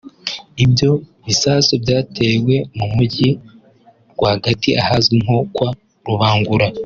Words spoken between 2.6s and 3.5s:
mu mujyi